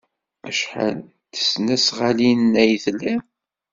Acḥal 0.49 0.95
n 0.99 1.05
tesnasɣalin 1.33 2.59
ay 2.63 2.71
tlid? 2.83 3.23